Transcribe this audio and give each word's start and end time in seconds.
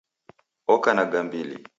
Oko 0.73 0.89
na 0.95 1.05
gambili 1.11 1.55